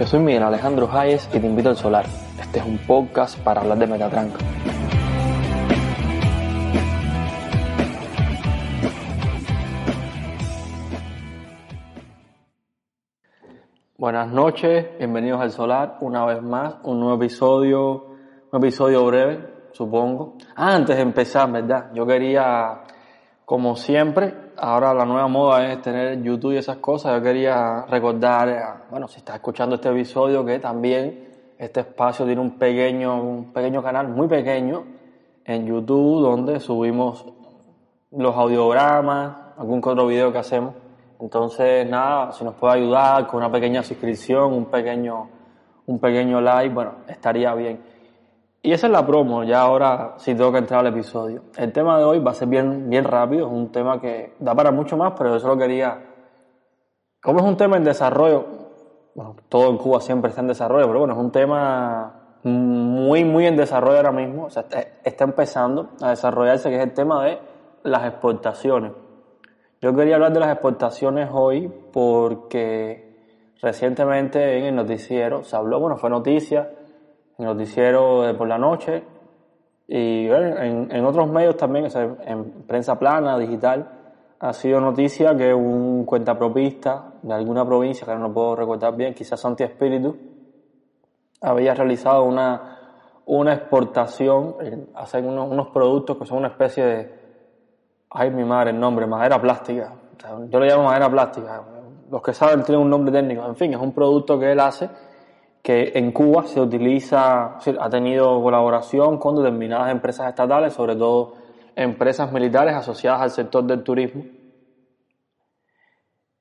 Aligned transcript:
Yo 0.00 0.06
soy 0.06 0.20
Miguel 0.20 0.42
Alejandro 0.42 0.88
Hayes 0.90 1.28
y 1.34 1.38
te 1.38 1.46
invito 1.46 1.68
al 1.68 1.76
Solar. 1.76 2.06
Este 2.40 2.60
es 2.60 2.64
un 2.64 2.78
podcast 2.78 3.38
para 3.40 3.60
hablar 3.60 3.78
de 3.78 3.86
Metatrank. 3.86 4.32
Buenas 13.98 14.28
noches, 14.28 14.86
bienvenidos 14.98 15.40
al 15.40 15.50
Solar, 15.50 15.98
una 16.00 16.24
vez 16.24 16.40
más, 16.40 16.76
un 16.84 17.00
nuevo 17.00 17.16
episodio, 17.16 18.06
un 18.50 18.58
episodio 18.64 19.04
breve, 19.04 19.68
supongo. 19.72 20.36
Ah, 20.54 20.76
antes 20.76 20.96
de 20.96 21.02
empezar, 21.02 21.50
¿verdad? 21.50 21.90
Yo 21.92 22.06
quería, 22.06 22.82
como 23.48 23.76
siempre, 23.76 24.34
ahora 24.58 24.92
la 24.92 25.06
nueva 25.06 25.26
moda 25.26 25.72
es 25.72 25.80
tener 25.80 26.22
YouTube 26.22 26.52
y 26.52 26.58
esas 26.58 26.76
cosas, 26.76 27.14
yo 27.16 27.22
quería 27.22 27.86
recordar, 27.86 28.48
eh, 28.50 28.60
bueno, 28.90 29.08
si 29.08 29.20
estás 29.20 29.36
escuchando 29.36 29.76
este 29.76 29.88
episodio, 29.88 30.44
que 30.44 30.58
también 30.58 31.54
este 31.56 31.80
espacio 31.80 32.26
tiene 32.26 32.42
un 32.42 32.58
pequeño, 32.58 33.22
un 33.22 33.50
pequeño 33.50 33.82
canal 33.82 34.08
muy 34.08 34.28
pequeño 34.28 34.84
en 35.46 35.64
YouTube 35.64 36.20
donde 36.20 36.60
subimos 36.60 37.24
los 38.10 38.36
audiogramas, 38.36 39.38
algún 39.56 39.78
otro 39.78 40.06
video 40.06 40.30
que 40.30 40.40
hacemos. 40.40 40.74
Entonces, 41.18 41.88
nada, 41.88 42.32
si 42.32 42.44
nos 42.44 42.54
puede 42.54 42.74
ayudar 42.74 43.26
con 43.28 43.38
una 43.38 43.50
pequeña 43.50 43.82
suscripción, 43.82 44.52
un 44.52 44.66
pequeño, 44.66 45.26
un 45.86 45.98
pequeño 45.98 46.42
like, 46.42 46.74
bueno, 46.74 46.96
estaría 47.08 47.54
bien. 47.54 47.80
Y 48.60 48.72
esa 48.72 48.88
es 48.88 48.92
la 48.92 49.06
promo, 49.06 49.44
ya 49.44 49.60
ahora 49.60 50.14
sí 50.16 50.34
tengo 50.34 50.50
que 50.50 50.58
entrar 50.58 50.80
al 50.80 50.88
episodio. 50.88 51.42
El 51.56 51.72
tema 51.72 51.96
de 51.98 52.04
hoy 52.04 52.18
va 52.18 52.32
a 52.32 52.34
ser 52.34 52.48
bien, 52.48 52.90
bien 52.90 53.04
rápido, 53.04 53.46
es 53.46 53.52
un 53.52 53.70
tema 53.70 54.00
que 54.00 54.34
da 54.40 54.54
para 54.54 54.72
mucho 54.72 54.96
más, 54.96 55.14
pero 55.16 55.30
yo 55.32 55.38
solo 55.38 55.56
quería... 55.56 56.04
Como 57.22 57.38
es 57.40 57.44
un 57.44 57.56
tema 57.56 57.76
en 57.76 57.84
desarrollo, 57.84 58.46
bueno, 59.14 59.36
todo 59.48 59.70
en 59.70 59.78
Cuba 59.78 60.00
siempre 60.00 60.30
está 60.30 60.40
en 60.40 60.48
desarrollo, 60.48 60.86
pero 60.86 60.98
bueno, 61.00 61.14
es 61.14 61.20
un 61.20 61.30
tema 61.30 62.36
muy, 62.42 63.24
muy 63.24 63.46
en 63.46 63.56
desarrollo 63.56 63.96
ahora 63.96 64.12
mismo, 64.12 64.46
o 64.46 64.50
sea, 64.50 64.62
está, 64.62 64.80
está 65.04 65.24
empezando 65.24 65.90
a 66.00 66.10
desarrollarse, 66.10 66.68
que 66.68 66.76
es 66.76 66.82
el 66.82 66.92
tema 66.92 67.24
de 67.24 67.38
las 67.84 68.06
exportaciones. 68.06 68.92
Yo 69.80 69.94
quería 69.94 70.16
hablar 70.16 70.32
de 70.32 70.40
las 70.40 70.50
exportaciones 70.50 71.28
hoy 71.32 71.72
porque 71.92 73.54
recientemente 73.62 74.58
en 74.58 74.64
el 74.66 74.74
noticiero 74.74 75.44
se 75.44 75.56
habló, 75.56 75.78
bueno, 75.78 75.96
fue 75.96 76.10
noticia, 76.10 76.70
en 77.38 77.46
el 77.46 77.56
noticiero 77.56 78.22
de 78.22 78.34
por 78.34 78.48
la 78.48 78.58
noche 78.58 79.04
y 79.86 80.28
bueno, 80.28 80.58
en, 80.58 80.94
en, 80.94 81.04
otros 81.06 81.28
medios 81.30 81.56
también, 81.56 81.86
o 81.86 81.90
sea, 81.90 82.02
en 82.26 82.64
prensa 82.66 82.98
plana, 82.98 83.38
digital, 83.38 83.88
ha 84.40 84.52
sido 84.52 84.80
noticia 84.80 85.34
que 85.36 85.54
un 85.54 86.04
cuentapropista 86.04 87.14
de 87.22 87.32
alguna 87.32 87.64
provincia, 87.64 88.06
que 88.06 88.14
no 88.14 88.32
puedo 88.32 88.54
recordar 88.54 88.94
bien, 88.94 89.14
quizás 89.14 89.40
Santi 89.40 89.64
Espíritu, 89.64 90.14
había 91.40 91.72
realizado 91.74 92.24
una, 92.24 92.78
una 93.26 93.54
exportación, 93.54 94.56
hacen 94.94 95.26
unos, 95.26 95.68
productos 95.68 96.18
que 96.18 96.26
son 96.26 96.38
una 96.38 96.48
especie 96.48 96.84
de 96.84 97.18
Ay, 98.10 98.30
mi 98.30 98.42
madre, 98.42 98.70
el 98.70 98.80
nombre, 98.80 99.06
madera 99.06 99.40
plástica. 99.40 99.92
Yo 100.48 100.58
lo 100.58 100.64
llamo 100.64 100.84
madera 100.84 101.10
plástica. 101.10 101.62
Los 102.10 102.22
que 102.22 102.32
saben 102.32 102.62
tienen 102.62 102.82
un 102.82 102.90
nombre 102.90 103.12
técnico. 103.12 103.44
En 103.46 103.54
fin, 103.54 103.74
es 103.74 103.80
un 103.80 103.92
producto 103.92 104.38
que 104.38 104.50
él 104.50 104.60
hace 104.60 104.88
que 105.68 105.92
en 105.96 106.12
Cuba 106.12 106.44
se 106.44 106.62
utiliza, 106.62 107.58
ha 107.58 107.90
tenido 107.90 108.40
colaboración 108.40 109.18
con 109.18 109.36
determinadas 109.36 109.92
empresas 109.92 110.26
estatales, 110.26 110.72
sobre 110.72 110.96
todo 110.96 111.34
empresas 111.76 112.32
militares 112.32 112.74
asociadas 112.74 113.20
al 113.20 113.30
sector 113.30 113.64
del 113.64 113.82
turismo. 113.82 114.24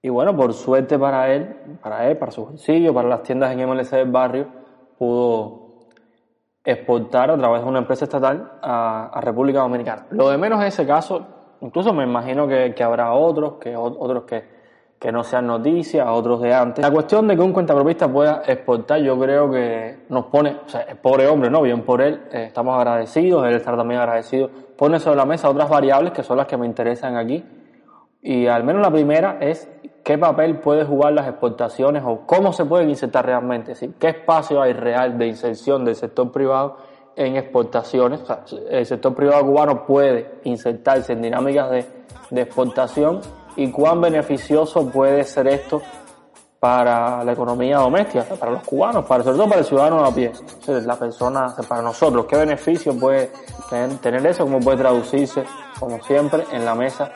Y 0.01 0.07
bueno, 0.07 0.33
por 0.33 0.53
suerte 0.53 0.97
para 0.97 1.33
él, 1.33 1.77
para 1.83 2.09
él, 2.09 2.17
para 2.17 2.31
su 2.31 2.45
bolsillo, 2.45 2.93
para 2.93 3.09
las 3.09 3.23
tiendas 3.23 3.51
en 3.51 3.69
MLC 3.69 3.97
del 3.97 4.09
barrio, 4.09 4.47
pudo 4.97 5.89
exportar 6.63 7.29
a 7.29 7.37
través 7.37 7.63
de 7.63 7.67
una 7.67 7.79
empresa 7.79 8.05
estatal 8.05 8.59
a, 8.61 9.07
a 9.07 9.19
República 9.19 9.59
Dominicana. 9.59 10.07
Lo 10.11 10.29
de 10.29 10.37
menos 10.37 10.61
en 10.61 10.67
ese 10.67 10.87
caso 10.87 11.37
Incluso 11.61 11.93
me 11.93 12.03
imagino 12.03 12.47
que, 12.47 12.73
que 12.75 12.83
habrá 12.83 13.13
otros, 13.13 13.55
que 13.59 13.75
otros 13.75 14.25
que, 14.25 14.56
que, 14.99 15.11
no 15.11 15.23
sean 15.23 15.47
noticias, 15.47 16.07
otros 16.09 16.41
de 16.41 16.53
antes. 16.53 16.83
La 16.83 16.91
cuestión 16.91 17.27
de 17.27 17.35
que 17.35 17.41
un 17.41 17.53
cuentapropista 17.53 18.11
pueda 18.11 18.43
exportar, 18.45 18.99
yo 19.01 19.17
creo 19.19 19.49
que 19.51 20.05
nos 20.09 20.25
pone, 20.25 20.57
o 20.65 20.69
sea, 20.69 20.81
el 20.81 20.97
pobre 20.97 21.27
hombre, 21.27 21.49
¿no? 21.49 21.61
Bien 21.61 21.81
por 21.83 22.01
él, 22.01 22.23
eh, 22.31 22.45
estamos 22.47 22.75
agradecidos, 22.75 23.45
él 23.47 23.55
está 23.55 23.75
también 23.75 23.99
agradecido. 24.01 24.49
Pone 24.77 24.99
sobre 24.99 25.17
la 25.17 25.25
mesa 25.25 25.49
otras 25.49 25.69
variables 25.69 26.11
que 26.13 26.23
son 26.23 26.37
las 26.37 26.47
que 26.47 26.57
me 26.57 26.65
interesan 26.65 27.15
aquí. 27.17 27.43
Y 28.21 28.47
al 28.47 28.63
menos 28.63 28.81
la 28.81 28.91
primera 28.91 29.37
es 29.39 29.69
qué 30.03 30.17
papel 30.17 30.59
puede 30.59 30.85
jugar 30.85 31.13
las 31.13 31.27
exportaciones 31.27 32.03
o 32.05 32.21
cómo 32.25 32.53
se 32.53 32.65
pueden 32.65 32.89
insertar 32.89 33.25
realmente, 33.25 33.73
es 33.73 33.79
decir, 33.79 33.95
qué 33.99 34.07
espacio 34.07 34.61
hay 34.61 34.73
real 34.73 35.17
de 35.17 35.27
inserción 35.27 35.83
del 35.83 35.95
sector 35.95 36.31
privado 36.31 36.77
en 37.17 37.35
exportaciones. 37.35 38.21
O 38.21 38.25
sea, 38.25 38.43
el 38.69 38.85
sector 38.85 39.13
privado 39.13 39.45
cubano 39.45 39.85
puede 39.85 40.39
insertarse 40.43 41.13
en 41.13 41.23
dinámicas 41.23 41.69
de, 41.71 41.85
de, 42.29 42.41
exportación 42.41 43.19
y 43.57 43.69
cuán 43.71 43.99
beneficioso 43.99 44.87
puede 44.89 45.23
ser 45.23 45.47
esto 45.47 45.81
para 46.59 47.23
la 47.23 47.33
economía 47.33 47.77
doméstica, 47.77 48.23
para 48.23 48.51
los 48.51 48.63
cubanos, 48.63 49.05
para, 49.05 49.23
sobre 49.23 49.37
todo 49.37 49.47
para 49.47 49.59
el 49.59 49.65
ciudadano 49.65 50.03
a 50.03 50.13
pie, 50.13 50.31
la 50.67 50.95
persona, 50.95 51.55
para 51.67 51.81
nosotros, 51.81 52.25
qué 52.25 52.37
beneficio 52.37 52.97
puede 52.97 53.31
tener, 53.69 53.97
tener 53.97 54.25
eso, 54.25 54.43
cómo 54.43 54.59
puede 54.59 54.77
traducirse, 54.77 55.43
como 55.79 56.01
siempre, 56.03 56.45
en 56.51 56.65
la 56.65 56.73
mesa 56.73 57.11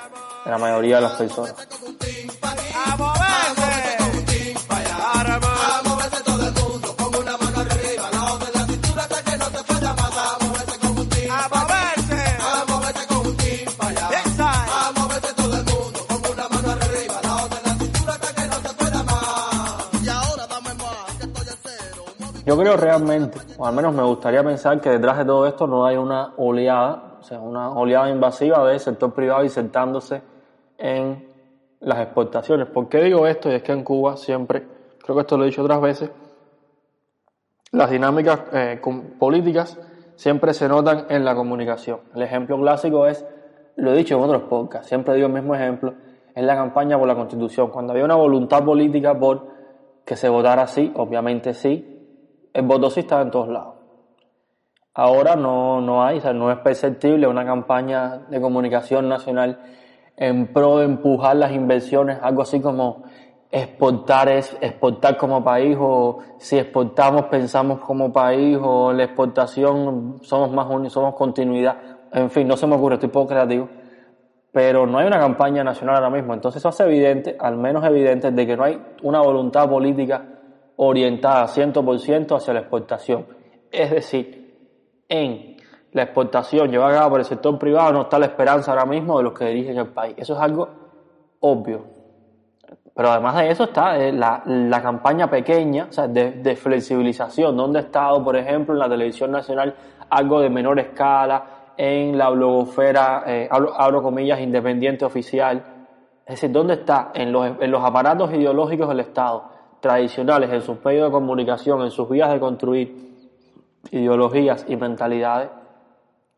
de 0.45 0.51
la 0.51 0.57
mayoría 0.57 0.97
de 0.97 1.01
las 1.01 1.13
personas. 1.13 1.55
Yo 22.51 22.57
creo 22.57 22.75
realmente, 22.75 23.39
o 23.57 23.65
al 23.65 23.73
menos 23.73 23.95
me 23.95 24.03
gustaría 24.03 24.43
pensar 24.43 24.81
que 24.81 24.89
detrás 24.89 25.19
de 25.19 25.23
todo 25.23 25.47
esto 25.47 25.67
no 25.67 25.85
hay 25.85 25.95
una 25.95 26.33
oleada, 26.35 27.15
o 27.21 27.23
sea, 27.23 27.39
una 27.39 27.69
oleada 27.69 28.09
invasiva 28.09 28.67
del 28.67 28.77
sector 28.77 29.13
privado 29.13 29.41
insertándose 29.41 30.21
en 30.77 31.29
las 31.79 31.99
exportaciones. 31.99 32.67
¿Por 32.67 32.89
qué 32.89 33.03
digo 33.03 33.25
esto? 33.25 33.49
Y 33.49 33.53
es 33.53 33.63
que 33.63 33.71
en 33.71 33.85
Cuba 33.85 34.17
siempre, 34.17 34.67
creo 35.01 35.15
que 35.15 35.21
esto 35.21 35.37
lo 35.37 35.45
he 35.45 35.47
dicho 35.47 35.63
otras 35.63 35.79
veces, 35.79 36.11
las 37.71 37.89
dinámicas 37.89 38.41
eh, 38.51 38.81
políticas 39.17 39.79
siempre 40.17 40.53
se 40.53 40.67
notan 40.67 41.05
en 41.07 41.23
la 41.23 41.33
comunicación. 41.33 42.01
El 42.13 42.21
ejemplo 42.21 42.59
clásico 42.59 43.07
es, 43.07 43.25
lo 43.77 43.93
he 43.93 43.95
dicho 43.95 44.17
en 44.17 44.23
otros 44.25 44.41
podcasts, 44.49 44.89
siempre 44.89 45.13
digo 45.13 45.27
el 45.27 45.33
mismo 45.33 45.55
ejemplo, 45.55 45.93
en 46.35 46.45
la 46.45 46.55
campaña 46.55 46.99
por 46.99 47.07
la 47.07 47.15
Constitución. 47.15 47.69
Cuando 47.69 47.93
había 47.93 48.03
una 48.03 48.15
voluntad 48.15 48.61
política 48.61 49.17
por 49.17 49.47
que 50.03 50.17
se 50.17 50.27
votara 50.27 50.67
sí, 50.67 50.91
obviamente 50.97 51.53
sí, 51.53 51.90
el 52.53 52.65
voto 52.65 52.89
sí 52.89 53.01
estaba 53.01 53.21
en 53.21 53.31
todos 53.31 53.47
lados. 53.47 53.75
Ahora 54.93 55.35
no, 55.35 55.79
no 55.79 56.03
hay, 56.03 56.17
o 56.17 56.21
sea, 56.21 56.33
no 56.33 56.51
es 56.51 56.57
perceptible 56.59 57.27
una 57.27 57.45
campaña 57.45 58.25
de 58.29 58.41
comunicación 58.41 59.07
nacional 59.07 59.59
en 60.17 60.51
pro 60.51 60.79
de 60.79 60.85
empujar 60.85 61.37
las 61.37 61.53
inversiones, 61.53 62.19
algo 62.21 62.41
así 62.41 62.59
como 62.59 63.03
exportar 63.51 64.29
es 64.29 64.57
exportar 64.61 65.17
como 65.17 65.43
país 65.43 65.77
o 65.79 66.19
si 66.37 66.57
exportamos 66.57 67.25
pensamos 67.25 67.79
como 67.79 68.11
país 68.11 68.57
o 68.61 68.93
la 68.93 69.03
exportación 69.03 70.19
somos 70.21 70.51
más 70.51 70.67
unidos, 70.67 70.93
somos 70.93 71.15
continuidad. 71.15 71.77
En 72.13 72.29
fin, 72.29 72.47
no 72.47 72.57
se 72.57 72.67
me 72.67 72.75
ocurre, 72.75 72.95
estoy 72.95 73.09
poco 73.09 73.27
creativo. 73.27 73.69
Pero 74.51 74.85
no 74.85 74.97
hay 74.97 75.07
una 75.07 75.19
campaña 75.19 75.63
nacional 75.63 75.95
ahora 75.95 76.09
mismo. 76.09 76.33
Entonces 76.33 76.61
eso 76.61 76.69
hace 76.69 76.83
evidente, 76.83 77.37
al 77.39 77.55
menos 77.57 77.85
evidente, 77.85 78.31
de 78.31 78.45
que 78.47 78.57
no 78.57 78.65
hay 78.65 78.81
una 79.01 79.21
voluntad 79.21 79.69
política 79.69 80.30
orientada 80.83 81.45
100% 81.45 82.35
hacia 82.35 82.53
la 82.53 82.61
exportación. 82.61 83.27
Es 83.71 83.91
decir, 83.91 85.05
en 85.07 85.57
la 85.91 86.03
exportación 86.03 86.71
llevada 86.71 86.91
a 86.91 86.99
cabo 86.99 87.11
por 87.11 87.19
el 87.19 87.25
sector 87.25 87.59
privado 87.59 87.93
no 87.93 88.01
está 88.03 88.17
la 88.17 88.25
esperanza 88.25 88.71
ahora 88.71 88.85
mismo 88.85 89.17
de 89.17 89.23
los 89.25 89.33
que 89.33 89.45
dirigen 89.45 89.77
el 89.77 89.89
país. 89.89 90.15
Eso 90.17 90.33
es 90.33 90.39
algo 90.39 90.67
obvio. 91.41 91.85
Pero 92.95 93.11
además 93.11 93.35
de 93.37 93.51
eso 93.51 93.65
está 93.65 93.97
eh, 93.97 94.11
la, 94.11 94.41
la, 94.45 94.81
campaña 94.81 95.29
pequeña 95.29 95.85
o 95.89 95.91
sea, 95.91 96.07
de, 96.07 96.31
de, 96.31 96.55
flexibilización, 96.55 97.55
donde 97.55 97.79
ha 97.79 97.81
estado, 97.83 98.23
por 98.23 98.35
ejemplo, 98.35 98.73
en 98.73 98.79
la 98.79 98.89
televisión 98.89 99.31
nacional 99.31 99.75
algo 100.09 100.41
de 100.41 100.49
menor 100.49 100.79
escala, 100.79 101.73
en 101.77 102.17
la 102.17 102.29
blogosfera, 102.29 103.23
eh, 103.27 103.47
abro, 103.51 104.01
comillas, 104.01 104.41
independiente 104.41 105.05
oficial. 105.05 105.63
Es 106.25 106.35
decir, 106.35 106.51
¿dónde 106.51 106.73
está? 106.73 107.11
En 107.13 107.31
los, 107.31 107.61
en 107.61 107.71
los 107.71 107.83
aparatos 107.83 108.33
ideológicos 108.33 108.89
del 108.89 109.01
Estado, 109.01 109.60
tradicionales, 109.81 110.51
en 110.51 110.61
sus 110.61 110.83
medios 110.83 111.07
de 111.07 111.11
comunicación, 111.11 111.81
en 111.81 111.91
sus 111.91 112.07
vías 112.07 112.31
de 112.31 112.39
construir 112.39 112.95
ideologías 113.91 114.65
y 114.67 114.75
mentalidades. 114.75 115.49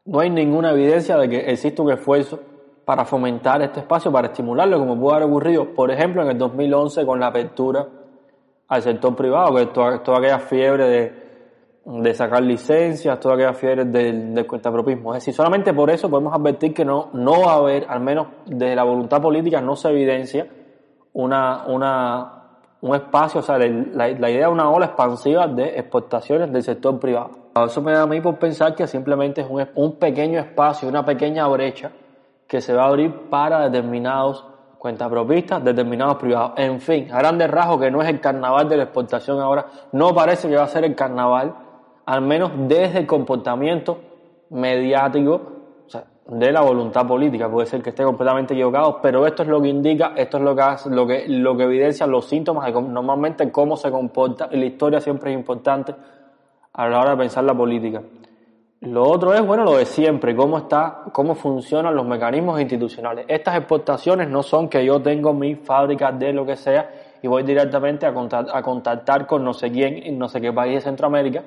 No 0.06 0.20
hay 0.20 0.30
ninguna 0.30 0.72
evidencia 0.72 1.18
de 1.18 1.30
que 1.30 1.52
existe 1.52 1.82
un 1.82 1.92
esfuerzo 1.92 2.40
para 2.86 3.06
fomentar 3.06 3.62
este 3.62 3.82
espacio, 3.82 4.12
para 4.12 4.28
estimularlo, 4.28 4.80
como 4.80 5.00
pudo 5.00 5.14
haber 5.14 5.28
ocurrido, 5.28 5.74
por 5.74 5.92
ejemplo, 5.92 6.22
en 6.24 6.30
el 6.30 6.38
2011 6.38 7.06
con 7.06 7.20
la 7.20 7.28
apertura 7.28 7.88
al 8.68 8.82
sector 8.82 9.16
privado, 9.16 9.56
que 9.56 9.68
toda, 9.68 9.96
aquella 9.96 10.40
fiebre 10.40 10.88
de, 10.88 11.14
de, 11.86 12.14
sacar 12.14 12.42
licencias, 12.42 13.20
toda 13.20 13.36
aquella 13.36 13.54
fiebre 13.54 13.86
del, 13.86 14.34
del 14.34 14.48
cuentapropismo. 14.48 15.14
Es 15.14 15.22
decir, 15.22 15.34
solamente 15.34 15.74
por 15.74 15.90
eso 15.90 16.10
podemos 16.10 16.34
advertir 16.34 16.74
que 16.74 16.84
no, 16.84 17.10
no 17.14 17.42
va 17.42 17.54
a 17.54 17.56
haber, 17.58 17.86
al 17.88 18.00
menos 18.00 18.28
desde 18.46 18.76
la 18.76 18.84
voluntad 18.84 19.22
política, 19.22 19.62
no 19.62 19.76
se 19.76 19.90
evidencia 19.90 20.48
una, 21.14 21.66
una, 21.68 22.43
un 22.84 22.94
espacio, 22.96 23.40
o 23.40 23.44
sea, 23.44 23.58
la, 23.58 24.10
la 24.10 24.30
idea 24.30 24.48
de 24.48 24.52
una 24.52 24.70
ola 24.70 24.88
expansiva 24.88 25.48
de 25.48 25.80
exportaciones 25.80 26.52
del 26.52 26.64
sector 26.64 27.00
privado. 27.00 27.32
Eso 27.66 27.82
me 27.82 27.94
da 27.94 28.02
a 28.02 28.08
mí 28.08 28.20
por 28.20 28.38
pensar 28.38 28.76
que 28.76 28.88
simplemente 28.88 29.40
es 29.40 29.48
un, 29.50 29.66
un 29.76 29.96
pequeño 29.96 30.38
espacio, 30.38 30.90
una 30.90 31.06
pequeña 31.06 31.48
brecha 31.48 31.92
que 32.46 32.60
se 32.60 32.74
va 32.74 32.84
a 32.84 32.88
abrir 32.88 33.30
para 33.30 33.70
determinados 33.70 34.46
cuentapropistas, 34.78 35.64
determinados 35.64 36.18
privados. 36.18 36.52
En 36.58 36.82
fin, 36.82 37.08
a 37.10 37.20
grandes 37.20 37.50
rasgos 37.50 37.80
que 37.80 37.90
no 37.90 38.02
es 38.02 38.10
el 38.10 38.20
carnaval 38.20 38.68
de 38.68 38.76
la 38.76 38.84
exportación 38.84 39.40
ahora, 39.40 39.66
no 39.94 40.14
parece 40.14 40.50
que 40.50 40.58
va 40.58 40.64
a 40.64 40.68
ser 40.68 40.84
el 40.84 40.94
carnaval, 40.94 41.56
al 42.06 42.22
menos 42.22 42.52
desde 42.68 43.00
el 43.00 43.08
comportamiento 43.08 43.98
mediático 44.50 45.53
de 46.28 46.52
la 46.52 46.62
voluntad 46.62 47.06
política. 47.06 47.50
Puede 47.50 47.68
ser 47.68 47.82
que 47.82 47.90
esté 47.90 48.04
completamente 48.04 48.54
equivocado, 48.54 49.00
pero 49.02 49.26
esto 49.28 49.44
es 49.44 49.50
lo 49.50 49.62
que 49.62 49.68
indica, 49.68 50.14
esto 50.16 50.38
es 50.38 50.44
lo 50.44 50.56
que 50.56 50.62
hace, 50.62 50.90
lo 50.90 51.06
que, 51.06 51.28
lo 51.28 51.58
que 51.58 51.64
evidencia 51.64 52.08
los 52.08 52.26
síntomas 52.26 52.66
de 52.66 52.82
normalmente 52.82 53.52
cómo 53.52 53.76
se 53.76 53.92
comporta, 53.92 54.50
la 54.52 54.66
historia 54.66 55.02
siempre 55.02 55.32
es 55.32 55.38
importante 55.38 55.94
a 56.74 56.88
la 56.88 57.00
hora 57.00 57.12
de 57.12 57.18
pensar 57.18 57.44
la 57.44 57.54
política. 57.54 58.02
Lo 58.82 59.04
otro 59.08 59.34
es, 59.34 59.46
bueno, 59.46 59.64
lo 59.64 59.78
de 59.78 59.86
siempre, 59.86 60.36
cómo 60.36 60.58
está, 60.58 61.04
cómo 61.14 61.36
funcionan 61.36 61.96
los 61.96 62.06
mecanismos 62.06 62.60
institucionales. 62.60 63.26
Estas 63.30 63.56
exportaciones 63.56 64.28
no 64.28 64.44
son 64.44 64.68
que 64.68 64.84
yo 64.84 65.02
tengo 65.02 65.34
mi 65.34 65.56
fábrica 65.56 66.12
de 66.12 66.34
lo 66.34 66.46
que 66.46 66.58
sea 66.58 66.90
y 67.22 67.28
voy 67.28 67.44
directamente 67.44 68.06
a 68.06 68.14
contactar, 68.14 68.58
a 68.58 68.62
contactar 68.62 69.26
con 69.26 69.42
no 69.46 69.54
sé 69.54 69.72
quién 69.72 70.04
en 70.04 70.20
no 70.20 70.28
sé 70.28 70.42
qué 70.42 70.52
país 70.52 70.76
de 70.76 70.82
Centroamérica 70.82 71.44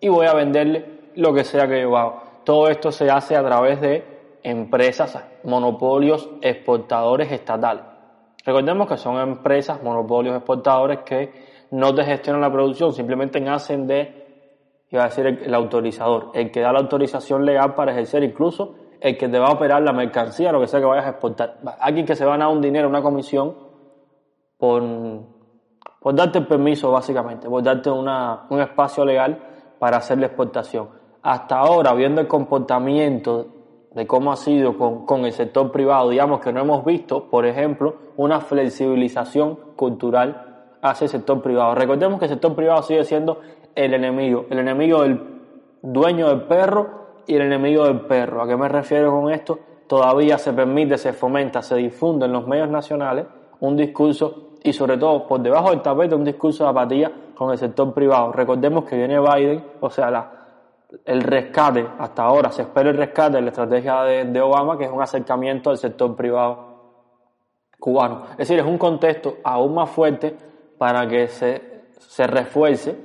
y 0.00 0.08
voy 0.08 0.26
a 0.26 0.34
venderle 0.34 1.10
lo 1.16 1.34
que 1.34 1.42
sea 1.42 1.66
que 1.66 1.80
yo 1.80 1.96
hago. 1.96 2.22
Todo 2.44 2.68
esto 2.68 2.92
se 2.92 3.10
hace 3.10 3.34
a 3.34 3.44
través 3.44 3.80
de 3.80 4.15
empresas, 4.46 5.18
monopolios 5.42 6.30
exportadores 6.40 7.32
estatales. 7.32 7.82
Recordemos 8.44 8.86
que 8.86 8.96
son 8.96 9.18
empresas, 9.18 9.82
monopolios 9.82 10.36
exportadores 10.36 11.00
que 11.00 11.32
no 11.72 11.92
te 11.92 12.04
gestionan 12.04 12.40
la 12.40 12.52
producción, 12.52 12.92
simplemente 12.92 13.44
hacen 13.48 13.88
de 13.88 14.24
iba 14.88 15.02
a 15.02 15.06
decir 15.06 15.26
el, 15.26 15.52
autorizador, 15.52 16.30
el 16.32 16.52
que 16.52 16.60
da 16.60 16.72
la 16.72 16.78
autorización 16.78 17.44
legal 17.44 17.74
para 17.74 17.90
ejercer, 17.90 18.22
incluso 18.22 18.76
el 19.00 19.18
que 19.18 19.28
te 19.28 19.36
va 19.36 19.48
a 19.48 19.52
operar 19.52 19.82
la 19.82 19.92
mercancía, 19.92 20.52
lo 20.52 20.60
que 20.60 20.68
sea 20.68 20.78
que 20.78 20.86
vayas 20.86 21.06
a 21.06 21.10
exportar. 21.10 21.58
Alguien 21.80 22.06
que 22.06 22.14
se 22.14 22.24
va 22.24 22.36
a 22.36 22.38
dar 22.38 22.48
un 22.48 22.60
dinero, 22.60 22.88
una 22.88 23.02
comisión, 23.02 23.52
por, 24.56 24.80
por 26.00 26.14
darte 26.14 26.38
el 26.38 26.46
permiso, 26.46 26.92
básicamente, 26.92 27.48
por 27.48 27.64
darte 27.64 27.90
una, 27.90 28.46
un 28.48 28.60
espacio 28.60 29.04
legal 29.04 29.42
para 29.80 29.96
hacer 29.96 30.18
la 30.18 30.26
exportación. 30.26 30.88
Hasta 31.20 31.58
ahora, 31.58 31.92
viendo 31.94 32.20
el 32.20 32.28
comportamiento 32.28 33.55
de 33.96 34.06
cómo 34.06 34.30
ha 34.30 34.36
sido 34.36 34.76
con, 34.76 35.06
con 35.06 35.24
el 35.24 35.32
sector 35.32 35.72
privado, 35.72 36.10
digamos 36.10 36.40
que 36.40 36.52
no 36.52 36.60
hemos 36.60 36.84
visto, 36.84 37.30
por 37.30 37.46
ejemplo, 37.46 37.96
una 38.18 38.42
flexibilización 38.42 39.58
cultural 39.74 40.66
hacia 40.82 41.06
el 41.06 41.10
sector 41.10 41.40
privado. 41.40 41.74
Recordemos 41.74 42.18
que 42.18 42.26
el 42.26 42.32
sector 42.32 42.54
privado 42.54 42.82
sigue 42.82 43.04
siendo 43.04 43.40
el 43.74 43.94
enemigo, 43.94 44.44
el 44.50 44.58
enemigo 44.58 45.00
del 45.00 45.18
dueño 45.80 46.28
del 46.28 46.42
perro 46.42 47.06
y 47.26 47.36
el 47.36 47.42
enemigo 47.42 47.84
del 47.84 48.02
perro. 48.02 48.42
¿A 48.42 48.46
qué 48.46 48.54
me 48.54 48.68
refiero 48.68 49.10
con 49.10 49.32
esto? 49.32 49.58
Todavía 49.86 50.36
se 50.36 50.52
permite, 50.52 50.98
se 50.98 51.14
fomenta, 51.14 51.62
se 51.62 51.76
difunde 51.76 52.26
en 52.26 52.32
los 52.32 52.46
medios 52.46 52.68
nacionales 52.68 53.24
un 53.60 53.78
discurso 53.78 54.50
y 54.62 54.74
sobre 54.74 54.98
todo 54.98 55.26
por 55.26 55.40
debajo 55.40 55.70
del 55.70 55.80
tapete 55.80 56.14
un 56.14 56.24
discurso 56.24 56.64
de 56.64 56.70
apatía 56.70 57.10
con 57.34 57.50
el 57.50 57.56
sector 57.56 57.94
privado. 57.94 58.30
Recordemos 58.30 58.84
que 58.84 58.96
viene 58.96 59.18
Biden, 59.18 59.64
o 59.80 59.88
sea, 59.88 60.10
la, 60.10 60.45
el 61.04 61.22
rescate, 61.22 61.86
hasta 61.98 62.22
ahora 62.22 62.50
se 62.50 62.62
espera 62.62 62.90
el 62.90 62.96
rescate 62.96 63.36
de 63.36 63.42
la 63.42 63.48
estrategia 63.48 64.02
de, 64.02 64.40
Obama, 64.40 64.78
que 64.78 64.84
es 64.84 64.90
un 64.90 65.02
acercamiento 65.02 65.70
al 65.70 65.78
sector 65.78 66.14
privado 66.14 66.76
cubano. 67.78 68.24
Es 68.32 68.38
decir, 68.38 68.58
es 68.58 68.64
un 68.64 68.78
contexto 68.78 69.38
aún 69.44 69.74
más 69.74 69.90
fuerte 69.90 70.36
para 70.78 71.06
que 71.08 71.28
se, 71.28 71.90
se 71.98 72.26
refuerce 72.26 72.96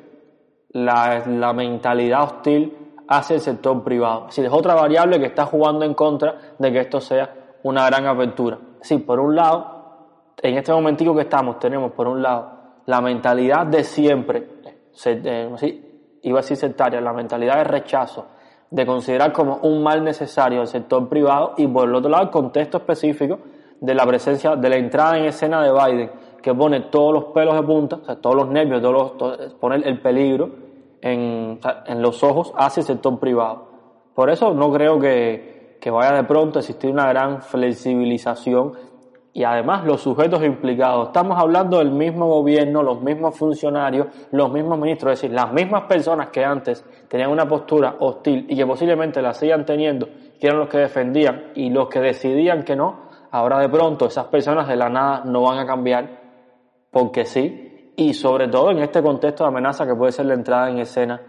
la, 0.70 1.24
la 1.28 1.54
mentalidad 1.54 2.24
hostil 2.24 2.78
hacia 3.08 3.36
el 3.36 3.42
sector 3.42 3.84
privado. 3.84 4.22
Es 4.22 4.36
decir, 4.36 4.46
es 4.46 4.54
otra 4.54 4.76
variable 4.76 5.20
que 5.20 5.26
está 5.26 5.46
jugando 5.46 5.84
en 5.84 5.94
contra 5.94 6.38
de 6.58 6.72
que 6.72 6.80
esto 6.80 7.02
sea 7.02 7.34
una 7.64 7.86
gran 7.88 8.06
apertura. 8.06 8.58
Es 8.82 8.92
por 9.02 9.20
un 9.20 9.36
lado, 9.36 10.34
en 10.42 10.58
este 10.58 10.72
momentico 10.72 11.16
que 11.16 11.22
estamos, 11.22 11.60
tenemos 11.60 11.92
por 11.92 12.08
un 12.08 12.22
lado 12.22 12.62
la 12.86 13.02
mentalidad 13.02 13.68
de 13.68 13.84
siempre, 13.84 14.48
eh, 15.06 15.91
iba 16.24 16.40
a 16.40 16.42
decir 16.42 16.58
sectaria, 16.58 17.02
la 17.02 17.14
mentalidad 17.14 17.58
de 17.58 17.64
rechazo, 17.64 18.26
de 18.70 18.86
considerar 18.86 19.32
como 19.32 19.58
un 19.64 19.84
mal 19.84 20.04
necesario 20.04 20.62
el 20.62 20.68
sector 20.68 21.10
privado 21.10 21.54
y 21.58 21.68
por 21.68 21.88
el 21.90 21.96
otro 21.96 22.10
lado 22.10 22.24
el 22.24 22.30
contexto 22.30 22.78
específico 22.78 23.40
de 23.80 23.96
la 23.96 24.06
presencia, 24.06 24.56
de 24.56 24.70
la 24.70 24.78
entrada 24.78 25.18
en 25.18 25.26
escena 25.26 25.62
de 25.62 25.72
Biden 25.72 26.12
que 26.42 26.54
pone 26.54 26.82
todos 26.82 27.14
los 27.14 27.26
pelos 27.26 27.56
de 27.56 27.64
punta, 27.64 27.98
todos 28.20 28.36
los 28.36 28.48
nervios, 28.50 28.82
todos 28.82 29.14
los, 29.20 29.54
pone 29.56 29.76
el 29.76 30.00
peligro 30.02 30.50
en, 31.02 31.60
en, 31.86 32.02
los 32.02 32.24
ojos 32.24 32.54
hacia 32.56 32.82
el 32.82 32.88
sector 32.88 33.20
privado. 33.20 33.68
Por 34.16 34.30
eso 34.30 34.54
no 34.54 34.72
creo 34.72 35.00
que, 35.00 35.78
que 35.80 35.92
vaya 35.92 36.14
de 36.14 36.24
pronto 36.24 36.60
a 36.60 36.62
existir 36.62 36.90
una 36.90 37.08
gran 37.08 37.42
flexibilización 37.42 38.74
y 39.34 39.44
además 39.44 39.86
los 39.86 40.02
sujetos 40.02 40.44
implicados. 40.44 41.08
Estamos 41.08 41.40
hablando 41.40 41.78
del 41.78 41.92
mismo 41.92 42.28
gobierno, 42.28 42.84
los 42.84 43.02
mismos 43.02 43.38
funcionarios, 43.38 44.08
los 44.32 44.52
mismos 44.52 44.78
ministros, 44.78 45.14
es 45.14 45.22
decir, 45.22 45.36
las 45.36 45.54
mismas 45.54 45.84
personas 45.84 46.30
que 46.30 46.44
antes 46.44 46.84
tenían 47.08 47.32
una 47.32 47.48
postura 47.48 47.96
hostil 48.00 48.46
y 48.50 48.56
que 48.58 48.66
posiblemente 48.66 49.22
la 49.22 49.34
sigan 49.34 49.66
teniendo, 49.66 50.08
que 50.40 50.48
eran 50.48 50.60
los 50.60 50.70
que 50.70 50.80
defendían 50.80 51.52
y 51.56 51.70
los 51.70 51.88
que 51.88 52.02
decidían 52.02 52.64
que 52.64 52.76
no, 52.76 53.10
ahora 53.32 53.60
de 53.60 53.70
pronto 53.70 54.08
esas 54.08 54.26
personas 54.26 54.68
de 54.68 54.76
la 54.76 54.90
nada 54.90 55.24
no 55.26 55.44
van 55.44 55.60
a 55.60 55.66
cambiar 55.66 56.22
porque 56.92 57.24
sí, 57.24 57.94
y 57.96 58.14
sobre 58.14 58.50
todo 58.50 58.72
en 58.72 58.80
este 58.80 59.02
contexto 59.02 59.46
de 59.46 59.50
amenaza 59.50 59.86
que 59.86 59.96
puede 59.96 60.12
ser 60.12 60.26
la 60.26 60.34
entrada 60.34 60.70
en 60.70 60.80
escena 60.80 61.22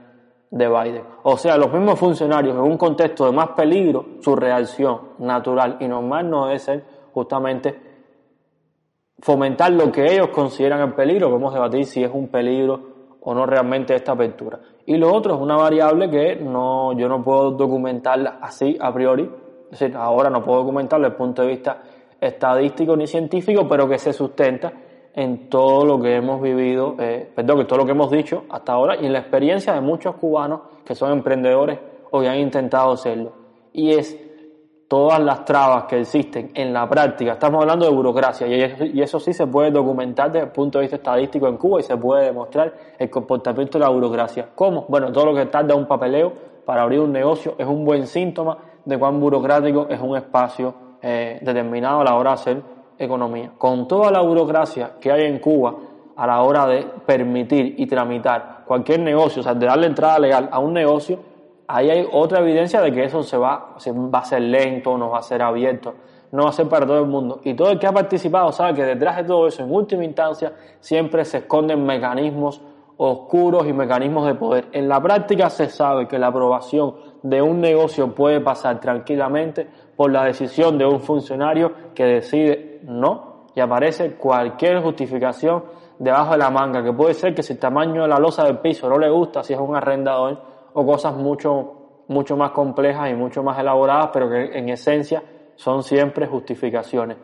de 0.51 0.69
Biden. 0.69 1.05
O 1.23 1.37
sea, 1.37 1.57
los 1.57 1.73
mismos 1.73 1.99
funcionarios 1.99 2.55
en 2.55 2.63
un 2.63 2.77
contexto 2.77 3.27
de 3.27 3.33
más 3.33 3.51
peligro, 3.51 4.05
su 4.21 4.35
reacción 4.35 5.13
natural 5.19 5.77
y 5.81 5.87
normal 5.87 6.29
no 6.29 6.47
debe 6.47 6.59
ser 6.59 6.85
justamente 7.13 7.92
fomentar 9.23 9.73
lo 9.73 9.91
que 9.93 10.05
ellos 10.05 10.29
consideran 10.29 10.81
el 10.81 10.95
peligro, 10.95 11.29
podemos 11.29 11.55
debatir 11.55 11.85
si 11.85 12.03
es 12.03 12.11
un 12.13 12.27
peligro 12.29 12.81
o 13.21 13.33
no 13.33 13.47
realmente 13.47 13.95
esta 13.95 14.13
apertura. 14.13 14.59
Y 14.85 14.97
lo 14.97 15.15
otro 15.15 15.37
es 15.37 15.41
una 15.41 15.57
variable 15.57 16.11
que 16.11 16.35
no, 16.37 16.93
yo 16.99 17.09
no 17.09 17.23
puedo 17.23 17.53
documentarla 17.53 18.39
así 18.43 18.77
a 18.81 18.93
priori, 18.93 19.31
es 19.71 19.79
decir, 19.79 19.97
ahora 19.97 20.29
no 20.29 20.45
puedo 20.45 20.59
documentarla 20.59 21.07
desde 21.07 21.15
el 21.15 21.19
punto 21.19 21.43
de 21.43 21.49
vista 21.49 21.83
estadístico 22.21 22.97
ni 22.97 23.07
científico, 23.07 23.67
pero 23.69 23.89
que 23.89 23.97
se 23.97 24.13
sustenta 24.13 24.73
en 25.15 25.49
todo 25.49 25.85
lo 25.85 26.01
que 26.01 26.17
hemos 26.17 26.43
vivido, 26.43 26.97
eh, 26.99 27.31
perdón, 27.33 27.61
en 27.61 27.67
todo 27.69 27.79
lo 27.79 27.87
que 27.87 27.93
hemos 27.93 28.11
dicho 28.11 28.45
hasta 28.51 28.73
ahora 28.73 28.97
y 29.01 29.07
en 29.07 29.13
la 29.13 29.21
experiencia 29.21 29.73
de 29.73 29.81
muchos 29.81 30.17
cubanos 30.17 30.63
que 30.85 30.97
son 30.97 31.13
emprendedores 31.13 31.79
o 32.11 32.21
que 32.21 32.29
han 32.29 32.39
intentado 32.39 32.97
serlo. 32.97 33.33
Y 33.73 33.93
es 33.93 34.19
todas 34.93 35.21
las 35.21 35.47
trabas 35.47 35.85
que 35.85 36.01
existen 36.01 36.51
en 36.53 36.71
la 36.71 36.87
práctica. 36.87 37.33
Estamos 37.33 37.63
hablando 37.63 37.87
de 37.87 37.93
burocracia 37.93 38.47
y 38.47 39.01
eso, 39.01 39.19
sí 39.19 39.33
se 39.33 39.47
puede 39.47 39.71
documentar 39.71 40.31
desde 40.31 40.45
el 40.45 40.53
punto 40.53 40.77
de 40.77 40.83
vista 40.83 40.97
estadístico 40.97 41.49
en 41.49 41.57
Cuba 41.57 41.81
y 41.81 41.83
se 41.83 41.97
puede 41.97 42.27
demostrar 42.27 42.75
el 42.99 43.09
comportamiento 43.09 43.79
de 43.79 43.85
la 43.87 43.91
burocracia. 43.91 44.51
¿Cómo? 44.55 44.85
Bueno, 44.91 45.11
todo 45.11 45.25
lo 45.25 45.35
que 45.35 45.47
tarda 45.47 45.75
un 45.75 45.87
papeleo 45.87 46.31
para 46.67 46.83
abrir 46.83 47.01
un 47.01 47.11
negocio 47.11 47.55
es 47.57 47.67
un 47.67 47.87
buen 47.87 48.07
síntoma 48.07 48.59
de 48.85 48.99
cuán 48.99 49.19
burocrático 49.19 49.87
es 49.89 49.99
un 49.99 50.15
espacio 50.15 50.75
eh, 51.01 51.39
determinado 51.41 52.03
a 52.03 52.05
la 52.05 52.15
hora 52.15 52.33
de 52.33 52.35
hacer 52.35 52.63
economía. 52.99 53.51
Con 53.57 53.89
toda 53.89 54.11
la 54.11 54.21
burocracia 54.21 54.97
que 55.01 55.11
hay 55.11 55.23
en 55.23 55.39
Cuba 55.39 55.75
a 56.15 56.27
la 56.27 56.43
hora 56.43 56.67
de 56.67 56.85
permitir 57.07 57.77
y 57.79 57.87
tramitar 57.87 58.65
cualquier 58.67 59.01
negocio, 59.01 59.41
o 59.41 59.43
sea, 59.43 59.55
de 59.55 59.65
darle 59.65 59.87
entrada 59.87 60.19
legal 60.19 60.51
a 60.53 60.59
un 60.59 60.75
negocio, 60.75 61.32
ahí 61.69 61.91
hay 61.91 62.09
otra 62.11 62.41
evidencia 62.41 62.81
de 62.81 62.93
que 62.93 63.05
eso 63.05 63.23
se 63.23 63.37
va, 63.37 63.75
se 63.79 63.93
va 63.93 64.19
a 64.19 64.25
ser 64.25 64.43
lento, 64.43 64.97
no 64.97 65.11
va 65.11 65.19
a 65.19 65.23
ser 65.23 65.43
abierto. 65.43 65.95
no 66.33 66.45
va 66.45 66.49
a 66.49 66.53
ser 66.53 66.67
para 66.67 66.87
todo 66.87 66.99
el 66.99 67.07
mundo. 67.07 67.41
Y 67.45 67.55
todo 67.55 67.71
el 67.71 67.79
que 67.79 67.87
ha 67.87 67.93
participado 67.93 68.53
sabe 68.53 68.75
que 68.75 68.85
detrás 68.85 69.19
de 69.19 69.25
todo 69.25 69.47
eso, 69.47 69.63
en 69.63 69.71
última 69.71 70.05
instancia, 70.05 70.53
siempre 70.81 71.25
se 71.27 71.39
esconden 71.39 71.85
mecanismos 71.85 72.63
oscuros 72.97 73.67
y 73.67 73.73
mecanismos 73.73 74.27
de 74.27 74.35
poder. 74.35 74.69
En 74.73 74.89
la 74.89 75.03
práctica 75.03 75.51
se 75.51 75.69
sabe 75.69 76.07
que 76.07 76.19
la 76.19 76.29
aprobación 76.29 76.95
de 77.23 77.43
un 77.43 77.61
negocio 77.61 78.15
puede 78.15 78.41
pasar 78.41 78.81
tranquilamente 78.81 79.67
por 79.97 80.11
la 80.11 80.25
decisión 80.25 80.79
de 80.79 80.87
un 80.87 81.01
funcionario 81.01 81.73
que 81.95 82.05
decide 82.05 82.81
no 82.85 83.47
y 83.55 83.61
aparece 83.61 84.15
cualquier 84.15 84.83
justificación 84.83 85.65
debajo 85.99 86.33
de 86.33 86.39
la 86.39 86.51
manga, 86.51 86.83
que 86.83 86.93
puede 86.93 87.15
ser 87.15 87.35
que 87.35 87.43
si 87.43 87.53
el 87.53 87.59
tamaño 87.59 88.03
de 88.03 88.09
la 88.09 88.19
losa 88.19 88.45
del 88.45 88.59
piso 88.59 88.89
no 88.89 88.99
le 88.99 89.11
gusta, 89.11 89.43
si 89.43 89.53
es 89.53 89.61
un 89.61 89.77
arrendador, 89.77 90.52
o 90.75 90.87
cosas 90.87 91.15
mucho, 91.15 92.05
mucho 92.09 92.37
más 92.37 92.51
complejas 92.51 93.11
y 93.11 93.15
mucho 93.15 93.43
más 93.43 93.59
elaboradas, 93.59 94.11
pero 94.13 94.29
que 94.29 94.59
en 94.59 94.69
esencia 94.69 95.23
son 95.57 95.83
siempre 95.83 96.27
justificaciones. 96.27 97.17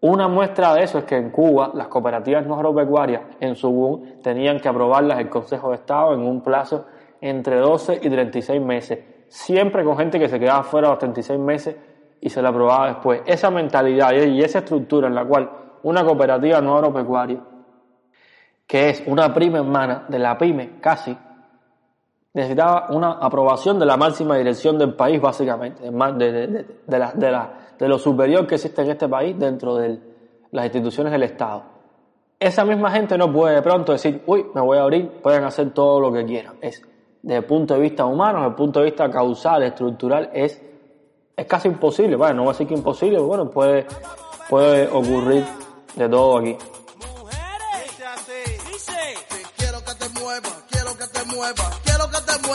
Una 0.00 0.28
muestra 0.28 0.74
de 0.74 0.84
eso 0.84 0.98
es 0.98 1.04
que 1.04 1.16
en 1.16 1.30
Cuba 1.30 1.72
las 1.74 1.88
cooperativas 1.88 2.46
no 2.46 2.54
agropecuarias 2.54 3.22
en 3.40 3.56
su 3.56 3.70
boom 3.70 4.20
tenían 4.22 4.60
que 4.60 4.68
aprobarlas 4.68 5.18
el 5.18 5.28
Consejo 5.28 5.70
de 5.70 5.76
Estado 5.76 6.14
en 6.14 6.20
un 6.20 6.40
plazo 6.40 6.86
entre 7.20 7.56
12 7.56 8.00
y 8.02 8.08
36 8.08 8.62
meses, 8.62 9.00
siempre 9.28 9.82
con 9.82 9.96
gente 9.96 10.20
que 10.20 10.28
se 10.28 10.38
quedaba 10.38 10.62
fuera 10.62 10.88
de 10.88 10.92
los 10.92 10.98
36 11.00 11.38
meses 11.40 11.76
y 12.20 12.30
se 12.30 12.40
la 12.40 12.50
aprobaba 12.50 12.88
después. 12.88 13.22
Esa 13.26 13.50
mentalidad 13.50 14.12
y 14.12 14.40
esa 14.40 14.60
estructura 14.60 15.08
en 15.08 15.16
la 15.16 15.24
cual 15.24 15.50
una 15.82 16.04
cooperativa 16.04 16.60
no 16.60 16.76
agropecuaria 16.76 17.40
que 18.68 18.90
es 18.90 19.02
una 19.06 19.32
prima 19.32 19.58
hermana 19.58 20.04
de 20.08 20.18
la 20.18 20.36
pyme, 20.36 20.78
casi, 20.78 21.16
necesitaba 22.34 22.88
una 22.90 23.12
aprobación 23.12 23.78
de 23.78 23.86
la 23.86 23.96
máxima 23.96 24.36
dirección 24.36 24.78
del 24.78 24.94
país, 24.94 25.20
básicamente, 25.20 25.90
de, 25.90 26.46
de, 26.46 26.66
de, 26.86 26.98
la, 26.98 27.50
de, 27.78 27.88
lo 27.88 27.98
superior 27.98 28.46
que 28.46 28.56
existe 28.56 28.82
en 28.82 28.90
este 28.90 29.08
país 29.08 29.38
dentro 29.38 29.76
de 29.76 29.98
las 30.50 30.64
instituciones 30.66 31.12
del 31.12 31.22
Estado. 31.22 31.62
Esa 32.38 32.64
misma 32.64 32.90
gente 32.90 33.18
no 33.18 33.32
puede 33.32 33.56
de 33.56 33.62
pronto 33.62 33.92
decir, 33.92 34.22
uy, 34.26 34.46
me 34.54 34.60
voy 34.60 34.78
a 34.78 34.82
abrir, 34.82 35.08
pueden 35.22 35.44
hacer 35.44 35.70
todo 35.70 36.00
lo 36.00 36.12
que 36.12 36.24
quieran. 36.24 36.54
Es, 36.60 36.82
desde 37.22 37.38
el 37.38 37.44
punto 37.44 37.74
de 37.74 37.80
vista 37.80 38.04
humano, 38.04 38.38
desde 38.38 38.50
el 38.50 38.54
punto 38.54 38.78
de 38.80 38.84
vista 38.86 39.10
causal, 39.10 39.64
estructural, 39.64 40.30
es, 40.32 40.62
es 41.36 41.46
casi 41.46 41.68
imposible. 41.68 42.14
Bueno, 42.14 42.34
no 42.34 42.42
voy 42.42 42.50
a 42.50 42.52
decir 42.52 42.68
que 42.68 42.74
imposible, 42.74 43.16
pero 43.16 43.26
bueno, 43.26 43.50
puede, 43.50 43.86
puede 44.48 44.86
ocurrir 44.86 45.44
de 45.96 46.08
todo 46.08 46.38
aquí. 46.38 46.56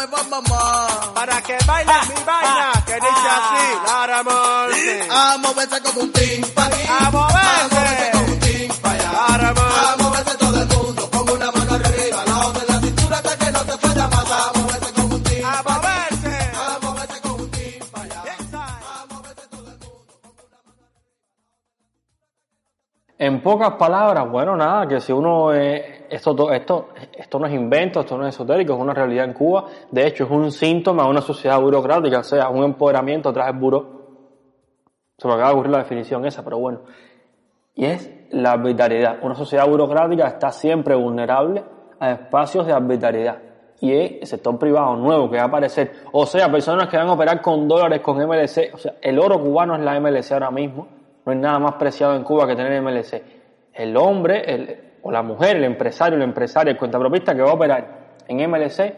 Mamá. 0.07 1.13
Para 1.13 1.41
que 1.41 1.57
bailes 1.65 2.09
mi 2.09 2.23
vaina, 2.23 2.71
que 2.85 2.93
dice 2.95 3.27
así, 3.37 3.65
Lara 3.85 4.23
Morsi. 4.23 4.99
A 5.09 5.37
moverse 5.37 5.81
como 5.81 6.01
un 6.01 6.11
timpa. 6.11 6.69
A 6.89 7.11
moverse. 7.11 8.11
como 8.11 8.25
un 8.25 8.39
timpa. 8.39 8.93
Lara 8.93 9.49
A 9.49 10.02
En 23.23 23.39
pocas 23.39 23.75
palabras, 23.75 24.29
bueno, 24.29 24.53
nada, 24.57 24.85
que 24.85 24.99
si 24.99 25.13
uno 25.13 25.53
es 25.53 26.03
esto, 26.09 26.51
esto, 26.51 26.89
esto 27.17 27.39
no 27.39 27.47
es 27.47 27.53
invento, 27.53 28.01
esto 28.01 28.17
no 28.17 28.27
es 28.27 28.35
esotérico, 28.35 28.73
es 28.73 28.79
una 28.81 28.93
realidad 28.93 29.23
en 29.23 29.31
Cuba. 29.31 29.63
De 29.89 30.05
hecho, 30.05 30.25
es 30.25 30.29
un 30.29 30.51
síntoma 30.51 31.03
de 31.03 31.09
una 31.09 31.21
sociedad 31.21 31.57
burocrática, 31.61 32.19
o 32.19 32.23
sea, 32.23 32.49
un 32.49 32.65
empoderamiento 32.65 33.31
tras 33.31 33.47
el 33.47 33.57
buró. 33.57 33.85
Se 35.17 35.25
me 35.25 35.35
acaba 35.35 35.51
de 35.51 35.53
ocurrir 35.53 35.71
la 35.71 35.77
definición 35.77 36.25
esa, 36.25 36.43
pero 36.43 36.59
bueno. 36.59 36.81
Y 37.75 37.85
es 37.85 38.11
la 38.31 38.51
arbitrariedad. 38.51 39.19
Una 39.21 39.35
sociedad 39.35 39.69
burocrática 39.69 40.27
está 40.27 40.51
siempre 40.51 40.93
vulnerable 40.93 41.63
a 42.01 42.11
espacios 42.11 42.67
de 42.67 42.73
arbitrariedad. 42.73 43.37
Y 43.79 43.93
es 43.93 44.11
el 44.19 44.27
sector 44.27 44.59
privado 44.59 44.97
nuevo 44.97 45.29
que 45.31 45.37
va 45.37 45.43
a 45.43 45.47
aparecer. 45.47 45.93
O 46.11 46.25
sea, 46.25 46.51
personas 46.51 46.89
que 46.89 46.97
van 46.97 47.07
a 47.07 47.13
operar 47.13 47.41
con 47.41 47.69
dólares, 47.69 48.01
con 48.01 48.17
MLC. 48.17 48.73
O 48.73 48.77
sea, 48.77 48.95
el 49.01 49.17
oro 49.17 49.39
cubano 49.39 49.75
es 49.75 49.81
la 49.81 49.97
MLC 49.97 50.29
ahora 50.33 50.51
mismo. 50.51 50.87
No 51.25 51.31
hay 51.31 51.37
nada 51.37 51.59
más 51.59 51.73
preciado 51.75 52.15
en 52.15 52.23
Cuba 52.23 52.47
que 52.47 52.55
tener 52.55 52.81
MLC. 52.81 53.23
El 53.73 53.95
hombre, 53.97 54.43
el, 54.45 54.79
o 55.01 55.11
la 55.11 55.21
mujer, 55.21 55.57
el 55.57 55.63
empresario, 55.63 56.17
el 56.17 56.23
empresario, 56.23 56.71
el 56.71 56.77
cuentapropista 56.77 57.35
que 57.35 57.41
va 57.41 57.51
a 57.51 57.53
operar 57.53 58.03
en 58.27 58.49
MLC, 58.49 58.95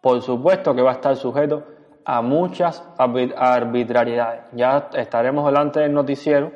por 0.00 0.22
supuesto 0.22 0.74
que 0.74 0.82
va 0.82 0.90
a 0.90 0.94
estar 0.94 1.16
sujeto 1.16 1.64
a 2.04 2.22
muchas 2.22 2.82
arbitrariedades. 2.96 4.44
Ya 4.52 4.88
estaremos 4.94 5.44
delante 5.44 5.80
del 5.80 5.92
noticiero 5.92 6.50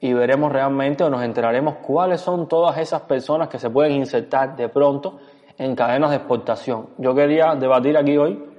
y 0.00 0.12
veremos 0.12 0.52
realmente 0.52 1.04
o 1.04 1.10
nos 1.10 1.22
enteraremos 1.22 1.76
cuáles 1.76 2.20
son 2.20 2.48
todas 2.48 2.78
esas 2.78 3.02
personas 3.02 3.48
que 3.48 3.58
se 3.58 3.68
pueden 3.70 3.92
insertar 3.92 4.56
de 4.56 4.68
pronto 4.68 5.18
en 5.58 5.74
cadenas 5.74 6.10
de 6.10 6.16
exportación. 6.16 6.88
Yo 6.98 7.14
quería 7.14 7.54
debatir 7.54 7.96
aquí 7.96 8.16
hoy 8.16 8.53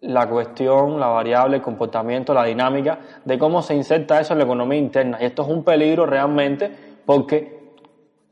la 0.00 0.28
cuestión, 0.28 1.00
la 1.00 1.08
variable, 1.08 1.56
el 1.56 1.62
comportamiento, 1.62 2.32
la 2.32 2.44
dinámica 2.44 2.98
de 3.24 3.38
cómo 3.38 3.62
se 3.62 3.74
inserta 3.74 4.20
eso 4.20 4.32
en 4.32 4.38
la 4.38 4.44
economía 4.44 4.78
interna. 4.78 5.18
Y 5.20 5.24
esto 5.24 5.42
es 5.42 5.48
un 5.48 5.64
peligro 5.64 6.06
realmente 6.06 6.70
porque 7.04 7.58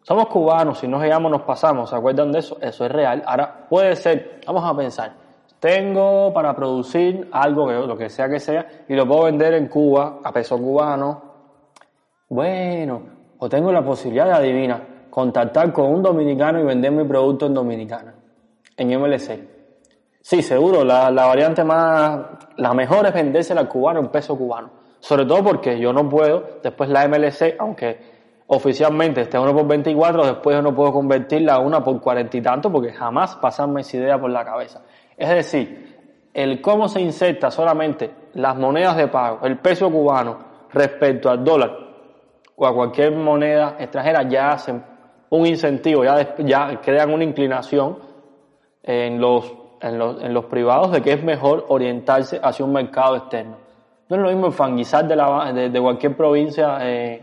somos 0.02 0.28
cubanos, 0.28 0.78
si 0.78 0.86
nos 0.86 1.02
llegamos 1.02 1.32
nos 1.32 1.42
pasamos, 1.42 1.90
¿se 1.90 1.96
acuerdan 1.96 2.30
de 2.30 2.38
eso? 2.38 2.58
Eso 2.60 2.84
es 2.84 2.92
real. 2.92 3.22
Ahora, 3.26 3.66
puede 3.68 3.96
ser, 3.96 4.40
vamos 4.46 4.64
a 4.64 4.76
pensar, 4.76 5.12
tengo 5.58 6.32
para 6.32 6.54
producir 6.54 7.28
algo, 7.32 7.72
lo 7.72 7.96
que 7.96 8.08
sea 8.08 8.28
que 8.28 8.38
sea, 8.38 8.84
y 8.88 8.94
lo 8.94 9.06
puedo 9.06 9.24
vender 9.24 9.54
en 9.54 9.66
Cuba 9.66 10.20
a 10.22 10.32
peso 10.32 10.58
cubano. 10.58 11.22
Bueno, 12.28 13.02
o 13.38 13.48
tengo 13.48 13.72
la 13.72 13.84
posibilidad 13.84 14.26
de 14.26 14.32
adivina, 14.32 14.80
contactar 15.10 15.72
con 15.72 15.86
un 15.86 16.02
dominicano 16.02 16.60
y 16.60 16.64
vender 16.64 16.92
mi 16.92 17.04
producto 17.04 17.46
en 17.46 17.54
Dominicana, 17.54 18.14
en 18.76 19.00
MLC. 19.00 19.55
Sí, 20.28 20.42
seguro, 20.42 20.84
la, 20.84 21.08
la 21.12 21.26
variante 21.26 21.62
más, 21.62 22.18
la 22.56 22.74
mejor 22.74 23.06
es 23.06 23.14
vendérsela 23.14 23.60
al 23.60 23.68
cubano 23.68 24.00
en 24.00 24.08
peso 24.08 24.36
cubano. 24.36 24.70
Sobre 24.98 25.24
todo 25.24 25.44
porque 25.44 25.78
yo 25.78 25.92
no 25.92 26.08
puedo, 26.08 26.58
después 26.64 26.90
la 26.90 27.06
MLC, 27.06 27.54
aunque 27.60 27.96
oficialmente 28.48 29.20
esté 29.20 29.38
uno 29.38 29.54
por 29.54 29.68
24, 29.68 30.26
después 30.26 30.56
yo 30.56 30.62
no 30.62 30.74
puedo 30.74 30.92
convertirla 30.92 31.54
a 31.54 31.58
una 31.60 31.84
por 31.84 32.00
cuarenta 32.00 32.36
y 32.36 32.42
tanto 32.42 32.72
porque 32.72 32.92
jamás 32.92 33.36
pasarme 33.36 33.82
esa 33.82 33.98
idea 33.98 34.20
por 34.20 34.28
la 34.30 34.44
cabeza. 34.44 34.82
Es 35.16 35.28
decir, 35.28 36.26
el 36.34 36.60
cómo 36.60 36.88
se 36.88 37.00
inserta 37.00 37.52
solamente 37.52 38.10
las 38.34 38.56
monedas 38.56 38.96
de 38.96 39.06
pago, 39.06 39.46
el 39.46 39.58
peso 39.60 39.88
cubano 39.92 40.38
respecto 40.72 41.30
al 41.30 41.44
dólar 41.44 41.70
o 42.56 42.66
a 42.66 42.74
cualquier 42.74 43.14
moneda 43.14 43.76
extranjera 43.78 44.28
ya 44.28 44.50
hacen 44.50 44.82
un 45.30 45.46
incentivo, 45.46 46.02
ya, 46.02 46.34
ya 46.38 46.80
crean 46.80 47.12
una 47.12 47.22
inclinación 47.22 47.96
en 48.82 49.20
los, 49.20 49.65
en, 49.80 49.98
los, 49.98 50.22
en 50.22 50.34
los 50.34 50.46
privados 50.46 50.92
de 50.92 51.02
que 51.02 51.12
es 51.12 51.22
mejor 51.22 51.64
orientarse 51.68 52.40
hacia 52.42 52.64
un 52.64 52.72
mercado 52.72 53.16
externo. 53.16 53.56
No 54.08 54.16
es 54.16 54.22
lo 54.22 54.28
mismo 54.28 54.50
fanguizar 54.50 55.06
de, 55.06 55.16
la, 55.16 55.52
de, 55.52 55.68
de 55.70 55.80
cualquier 55.80 56.16
provincia 56.16 56.78
eh, 56.80 57.22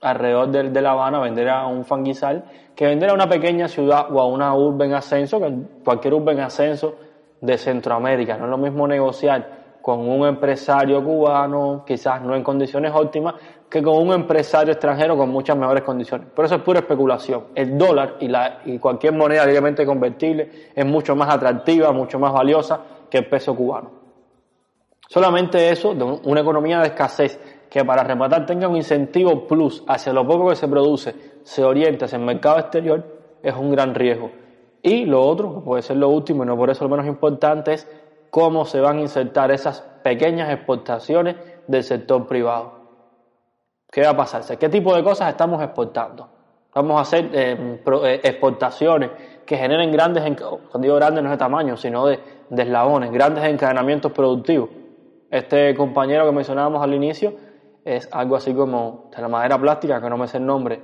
alrededor 0.00 0.48
de, 0.48 0.82
La 0.82 0.92
Habana, 0.92 1.20
vender 1.20 1.48
a 1.48 1.66
un 1.66 1.84
fanguizal, 1.84 2.44
que 2.74 2.86
vender 2.86 3.10
a 3.10 3.14
una 3.14 3.28
pequeña 3.28 3.68
ciudad 3.68 4.12
o 4.12 4.20
a 4.20 4.26
una 4.26 4.54
urbe 4.54 4.86
en 4.86 4.94
ascenso, 4.94 5.40
que 5.40 5.52
cualquier 5.84 6.14
urbe 6.14 6.32
en 6.32 6.40
ascenso 6.40 6.94
de 7.40 7.56
Centroamérica. 7.58 8.36
No 8.36 8.44
es 8.44 8.50
lo 8.50 8.58
mismo 8.58 8.86
negociar 8.86 9.56
con 9.80 10.00
un 10.00 10.26
empresario 10.26 11.02
cubano, 11.02 11.84
quizás 11.86 12.20
no 12.22 12.34
en 12.34 12.42
condiciones 12.42 12.92
óptimas, 12.94 13.34
que 13.68 13.82
con 13.82 13.98
un 13.98 14.12
empresario 14.12 14.72
extranjero 14.72 15.16
con 15.16 15.30
muchas 15.30 15.56
mejores 15.56 15.82
condiciones. 15.82 16.28
Pero 16.34 16.46
eso 16.46 16.56
es 16.56 16.62
pura 16.62 16.80
especulación. 16.80 17.46
El 17.54 17.76
dólar 17.76 18.16
y, 18.20 18.28
la, 18.28 18.60
y 18.64 18.78
cualquier 18.78 19.12
moneda 19.12 19.44
libremente 19.44 19.84
convertible 19.84 20.70
es 20.74 20.86
mucho 20.86 21.16
más 21.16 21.34
atractiva, 21.34 21.92
mucho 21.92 22.18
más 22.18 22.32
valiosa 22.32 22.80
que 23.10 23.18
el 23.18 23.28
peso 23.28 23.54
cubano. 23.54 23.90
Solamente 25.08 25.70
eso, 25.70 25.94
de 25.94 26.02
una 26.02 26.40
economía 26.40 26.80
de 26.80 26.88
escasez 26.88 27.38
que 27.70 27.84
para 27.84 28.02
rematar 28.02 28.46
tenga 28.46 28.68
un 28.68 28.76
incentivo 28.76 29.46
plus 29.46 29.84
hacia 29.86 30.12
lo 30.12 30.26
poco 30.26 30.48
que 30.48 30.56
se 30.56 30.68
produce, 30.68 31.14
se 31.42 31.64
oriente 31.64 32.04
hacia 32.04 32.18
el 32.18 32.24
mercado 32.24 32.58
exterior, 32.58 33.04
es 33.42 33.54
un 33.54 33.70
gran 33.70 33.94
riesgo. 33.94 34.30
Y 34.82 35.04
lo 35.04 35.22
otro, 35.22 35.54
que 35.54 35.60
puede 35.60 35.82
ser 35.82 35.96
lo 35.96 36.08
último 36.08 36.44
y 36.44 36.46
no 36.46 36.56
por 36.56 36.70
eso 36.70 36.84
lo 36.84 36.90
menos 36.90 37.06
importante, 37.06 37.74
es 37.74 37.88
cómo 38.30 38.64
se 38.64 38.80
van 38.80 38.98
a 38.98 39.00
insertar 39.00 39.50
esas 39.50 39.80
pequeñas 40.02 40.50
exportaciones 40.50 41.36
del 41.66 41.82
sector 41.82 42.26
privado. 42.26 42.75
¿Qué 43.96 44.02
va 44.02 44.10
a 44.10 44.14
pasar? 44.14 44.58
¿Qué 44.58 44.68
tipo 44.68 44.94
de 44.94 45.02
cosas 45.02 45.30
estamos 45.30 45.62
exportando? 45.62 46.28
Vamos 46.74 46.98
a 46.98 47.00
hacer 47.00 47.30
eh, 47.32 47.80
eh, 48.04 48.20
exportaciones 48.24 49.10
que 49.46 49.56
generen 49.56 49.90
grandes, 49.90 50.22
cuando 50.36 50.80
digo 50.80 50.96
grandes 50.96 51.24
no 51.24 51.30
es 51.30 51.32
de 51.32 51.38
tamaño, 51.38 51.78
sino 51.78 52.04
de, 52.04 52.20
de 52.50 52.62
eslabones, 52.62 53.10
grandes 53.10 53.42
encadenamientos 53.44 54.12
productivos. 54.12 54.68
Este 55.30 55.74
compañero 55.74 56.26
que 56.26 56.32
mencionábamos 56.32 56.82
al 56.82 56.92
inicio 56.92 57.32
es 57.86 58.06
algo 58.12 58.36
así 58.36 58.52
como 58.52 59.08
de 59.16 59.22
la 59.22 59.28
madera 59.28 59.58
plástica, 59.58 59.98
que 59.98 60.10
no 60.10 60.18
me 60.18 60.28
sé 60.28 60.36
el 60.36 60.44
nombre. 60.44 60.82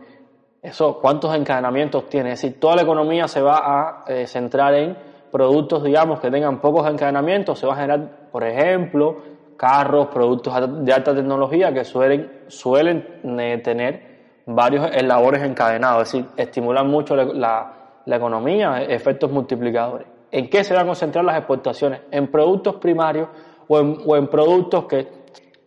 Eso, 0.62 0.98
¿cuántos 0.98 1.36
encadenamientos 1.36 2.08
tiene? 2.08 2.32
Es 2.32 2.40
decir, 2.40 2.58
toda 2.58 2.76
la 2.76 2.82
economía 2.82 3.28
se 3.28 3.42
va 3.42 3.58
a 3.58 4.04
eh, 4.06 4.26
centrar 4.26 4.72
en 4.72 4.96
productos, 5.30 5.84
digamos, 5.84 6.18
que 6.18 6.30
tengan 6.30 6.62
pocos 6.62 6.88
encadenamientos. 6.88 7.58
Se 7.58 7.66
va 7.66 7.74
a 7.74 7.76
generar, 7.76 8.30
por 8.32 8.42
ejemplo, 8.42 9.18
carros, 9.56 10.08
productos 10.08 10.84
de 10.84 10.92
alta 10.92 11.14
tecnología 11.14 11.72
que 11.72 11.84
suelen, 11.84 12.44
suelen 12.48 13.06
eh, 13.38 13.58
tener 13.62 14.12
varios 14.46 14.90
labores 15.02 15.42
encadenados, 15.42 16.02
es 16.02 16.12
decir, 16.12 16.30
estimulan 16.36 16.88
mucho 16.88 17.14
la, 17.14 17.72
la 18.04 18.16
economía, 18.16 18.82
efectos 18.82 19.30
multiplicadores. 19.30 20.06
¿En 20.30 20.48
qué 20.48 20.64
se 20.64 20.74
van 20.74 20.84
a 20.84 20.86
concentrar 20.86 21.24
las 21.24 21.36
exportaciones? 21.36 22.00
En 22.10 22.30
productos 22.30 22.76
primarios 22.76 23.28
o 23.68 23.78
en, 23.78 23.98
o 24.06 24.16
en 24.16 24.28
productos 24.28 24.86
que, 24.86 25.08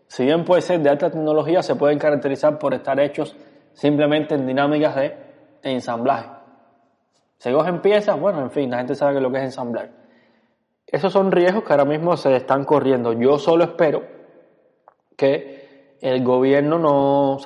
si 0.08 0.25
bien 0.25 0.44
puede 0.44 0.62
ser 0.62 0.82
de 0.82 0.89
alta 0.89 1.10
tecnología, 1.10 1.62
se 1.62 1.75
pueden 1.75 2.00
caracterizar 2.00 2.58
por 2.58 2.74
estar 2.74 3.00
hechos 3.00 3.36
simplemente 3.74 4.36
en 4.36 4.46
dinámicas 4.48 4.96
de 4.96 5.15
ensamblaje. 5.63 6.30
Se 7.38 7.51
cogen 7.51 7.82
piezas, 7.82 8.20
bueno, 8.20 8.42
en 8.42 8.50
fin, 8.50 8.72
la 8.72 8.77
gente 8.77 8.96
sabe 8.96 9.22
lo 9.22 9.32
que 9.32 9.38
es 9.38 9.44
ensamblar. 9.44 10.05
Esos 10.96 11.12
son 11.12 11.30
riesgos 11.30 11.66
que 11.66 11.74
ahora 11.74 11.84
mismo 11.84 12.16
se 12.16 12.34
están 12.38 12.64
corriendo. 12.64 13.12
Yo 13.12 13.38
solo 13.38 13.66
espero 13.66 14.04
que 15.18 15.98
el 16.00 16.24
gobierno 16.24 16.80
no, 16.80 17.38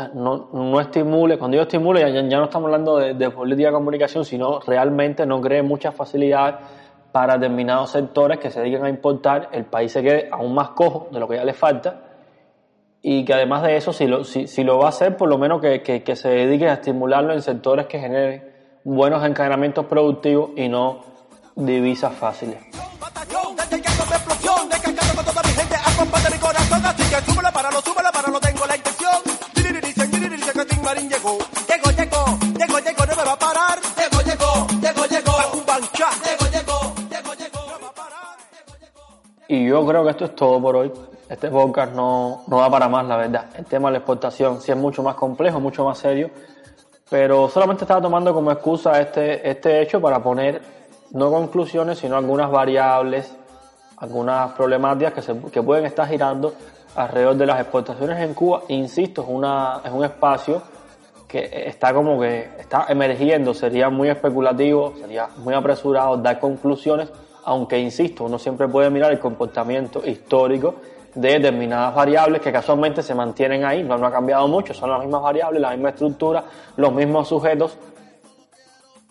no, 0.54 0.80
estimule, 0.80 1.40
cuando 1.40 1.58
yo 1.58 1.64
estimule, 1.64 2.02
ya, 2.02 2.38
no 2.38 2.44
estamos 2.44 2.68
hablando 2.68 2.98
de, 2.98 3.16
de, 3.16 3.32
política 3.32 3.70
de 3.70 3.74
comunicación, 3.74 4.24
sino 4.24 4.60
realmente 4.60 5.26
no 5.26 5.42
cree 5.42 5.64
muchas 5.64 5.96
facilidades 5.96 6.58
para 7.12 7.40
determinados 7.40 7.90
sectores 7.90 8.38
que 8.38 8.52
se 8.52 8.60
dediquen 8.60 8.86
a 8.86 8.90
importar, 8.90 9.50
el 9.52 9.66
país 9.66 9.94
se 9.94 10.04
quede 10.04 10.30
aún 10.32 10.54
más 10.54 10.70
cojo 10.70 11.08
de 11.12 11.20
lo 11.20 11.28
que 11.28 11.38
ya 11.38 11.44
le 11.44 11.54
falta 11.54 12.02
y 13.02 13.26
que 13.26 13.34
además 13.34 13.64
de 13.64 13.78
eso, 13.78 13.92
si 13.94 14.06
lo, 14.06 14.26
si, 14.26 14.46
si 14.46 14.64
lo 14.64 14.78
va 14.78 14.86
a 14.86 14.90
hacer, 14.90 15.18
por 15.18 15.28
lo 15.28 15.40
menos 15.40 15.60
que, 15.60 15.82
que, 15.82 16.04
que, 16.04 16.16
se 16.16 16.30
dedique 16.30 16.70
a 16.70 16.74
estimularlo 16.74 17.34
en 17.34 17.42
sectores 17.42 17.88
que 17.88 17.98
generen 17.98 18.44
buenos 18.84 19.26
encadenamientos 19.26 19.88
productivos 19.88 20.52
y 20.56 20.70
no 20.70 21.00
divisas 21.56 22.14
fáciles. 22.14 22.89
Y 39.52 39.66
yo 39.68 39.84
creo 39.84 40.04
que 40.04 40.12
esto 40.12 40.26
es 40.26 40.36
todo 40.36 40.62
por 40.62 40.76
hoy. 40.76 40.92
Este 41.28 41.50
podcast 41.50 41.94
no, 41.94 42.44
no 42.46 42.58
va 42.58 42.70
para 42.70 42.88
más, 42.88 43.06
la 43.08 43.18
verdad. 43.18 43.46
El 43.56 43.66
tema 43.66 43.90
de 43.90 43.94
la 43.94 43.98
exportación 43.98 44.62
sí 44.62 44.72
es 44.72 44.78
mucho 44.78 45.02
más 45.02 45.16
complejo, 45.16 45.60
mucho 45.60 45.84
más 45.84 45.98
serio. 45.98 46.30
Pero 47.10 47.50
solamente 47.50 47.84
estaba 47.84 48.00
tomando 48.00 48.32
como 48.32 48.52
excusa 48.52 49.02
este, 49.02 49.50
este 49.50 49.82
hecho 49.82 50.00
para 50.00 50.22
poner 50.22 50.62
no 51.12 51.32
conclusiones, 51.32 51.98
sino 51.98 52.16
algunas 52.16 52.52
variables, 52.52 53.36
algunas 54.00 54.52
problemáticas 54.54 55.14
que, 55.14 55.22
se, 55.22 55.38
que 55.52 55.62
pueden 55.62 55.86
estar 55.86 56.08
girando 56.08 56.54
alrededor 56.96 57.36
de 57.36 57.46
las 57.46 57.60
exportaciones 57.60 58.20
en 58.20 58.34
Cuba. 58.34 58.64
Insisto, 58.70 59.22
es, 59.22 59.28
una, 59.30 59.82
es 59.84 59.92
un 59.92 60.04
espacio 60.04 60.62
que 61.28 61.50
está 61.68 61.94
como 61.94 62.20
que 62.20 62.50
está 62.60 62.88
emergiendo, 62.90 63.54
sería 63.54 63.90
muy 63.90 64.10
especulativo, 64.10 64.96
sería 65.00 65.28
muy 65.38 65.54
apresurado 65.54 66.18
dar 66.18 66.40
conclusiones 66.40 67.12
aunque 67.50 67.80
insisto, 67.80 68.26
uno 68.26 68.38
siempre 68.38 68.68
puede 68.68 68.92
mirar 68.92 69.12
el 69.12 69.20
comportamiento 69.20 70.06
histórico 70.06 70.76
de 71.16 71.30
determinadas 71.34 71.96
variables 71.96 72.42
que 72.42 72.52
casualmente 72.52 73.02
se 73.02 73.16
mantienen 73.16 73.66
ahí, 73.66 73.82
no, 73.82 73.96
ha 73.96 74.12
cambiado 74.12 74.48
mucho, 74.48 74.74
son 74.74 74.92
las 74.92 75.00
mismas 75.00 75.24
variables, 75.24 75.60
la 75.60 75.72
misma 75.72 75.90
estructura, 75.90 76.44
los 76.78 76.94
mismos 76.94 77.28
sujetos, 77.28 77.76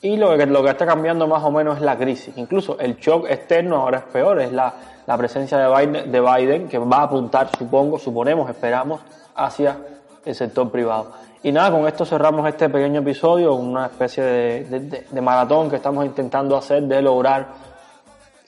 y 0.01 0.17
lo 0.17 0.37
que, 0.37 0.47
lo 0.47 0.63
que 0.63 0.71
está 0.71 0.87
cambiando 0.87 1.27
más 1.27 1.43
o 1.43 1.51
menos 1.51 1.77
es 1.77 1.83
la 1.83 1.97
crisis. 1.97 2.37
Incluso 2.37 2.79
el 2.79 2.97
shock 2.97 3.27
externo 3.29 3.77
ahora 3.77 3.99
es 3.99 4.05
peor, 4.05 4.41
es 4.41 4.53
la, 4.53 4.73
la 5.07 5.17
presencia 5.17 5.59
de 5.59 5.69
Biden, 5.69 6.13
de 6.13 6.21
Biden, 6.21 6.69
que 6.69 6.79
va 6.79 6.99
a 6.99 7.03
apuntar, 7.03 7.49
supongo, 7.57 7.99
suponemos, 7.99 8.49
esperamos, 8.49 9.01
hacia 9.35 9.77
el 10.25 10.35
sector 10.35 10.71
privado. 10.71 11.13
Y 11.43 11.53
nada, 11.53 11.71
con 11.71 11.87
esto 11.87 12.05
cerramos 12.05 12.49
este 12.49 12.69
pequeño 12.69 13.01
episodio, 13.01 13.55
una 13.55 13.87
especie 13.87 14.23
de, 14.23 15.07
de 15.11 15.21
maratón 15.21 15.71
que 15.71 15.77
estamos 15.77 16.05
intentando 16.05 16.57
hacer 16.57 16.83
de 16.83 17.01
lograr 17.01 17.47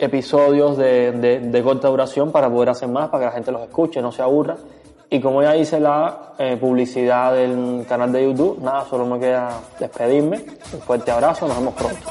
episodios 0.00 0.78
de, 0.78 1.12
de, 1.12 1.62
corta 1.62 1.88
duración 1.88 2.32
para 2.32 2.48
poder 2.48 2.70
hacer 2.70 2.88
más, 2.88 3.10
para 3.10 3.20
que 3.20 3.26
la 3.26 3.32
gente 3.32 3.52
los 3.52 3.62
escuche, 3.62 4.00
no 4.00 4.10
se 4.10 4.22
aburra. 4.22 4.56
Y 5.12 5.20
como 5.20 5.42
ya 5.42 5.56
hice 5.56 5.80
la 5.80 6.34
eh, 6.38 6.56
publicidad 6.56 7.34
del 7.34 7.84
canal 7.88 8.12
de 8.12 8.22
YouTube, 8.22 8.60
nada, 8.62 8.86
solo 8.88 9.04
me 9.06 9.18
queda 9.18 9.60
despedirme. 9.80 10.44
Un 10.72 10.80
fuerte 10.82 11.10
abrazo, 11.10 11.48
nos 11.48 11.56
vemos 11.58 11.74
pronto. 11.74 12.10